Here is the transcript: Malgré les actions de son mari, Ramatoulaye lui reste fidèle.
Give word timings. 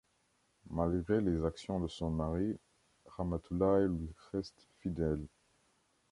Malgré 0.71 1.21
les 1.21 1.45
actions 1.45 1.79
de 1.79 1.87
son 1.87 2.09
mari, 2.09 2.57
Ramatoulaye 3.05 3.85
lui 3.87 4.09
reste 4.33 4.67
fidèle. 4.79 5.27